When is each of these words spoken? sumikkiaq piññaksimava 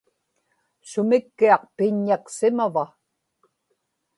sumikkiaq 0.89 1.63
piññaksimava 1.75 2.85